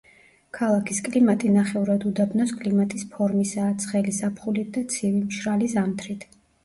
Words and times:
ქალაქის 0.59 1.01
კლიმატი 1.07 1.51
ნახევრადუდაბნოს 1.57 2.53
კლიმატის 2.61 3.05
ფორმისაა, 3.17 3.75
ცხელი 3.85 4.15
ზაფხულით 4.21 4.73
და 4.79 4.85
ცივი, 4.95 5.25
მშრალი 5.27 5.69
ზამთრით. 5.75 6.27